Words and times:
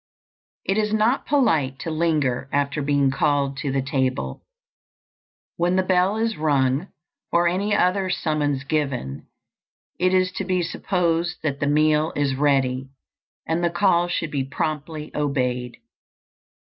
IT 0.65 0.79
is 0.79 0.91
not 0.91 1.27
polite 1.27 1.77
to 1.77 1.91
linger 1.91 2.49
after 2.51 2.81
being 2.81 3.11
called 3.11 3.55
to 3.55 3.71
the 3.71 3.83
table. 3.83 4.41
When 5.57 5.75
the 5.75 5.83
bell 5.83 6.17
is 6.17 6.37
rung, 6.37 6.87
or 7.31 7.47
any 7.47 7.75
other 7.75 8.09
summons 8.09 8.63
given, 8.63 9.27
it 9.99 10.11
is 10.11 10.31
to 10.37 10.43
be 10.43 10.63
supposed 10.63 11.43
that 11.43 11.59
the 11.59 11.67
meal 11.67 12.13
is 12.15 12.33
ready, 12.33 12.89
and 13.45 13.63
the 13.63 13.69
call 13.69 14.07
should 14.07 14.31
be 14.31 14.43
promptly 14.43 15.11
obeyed. 15.15 15.77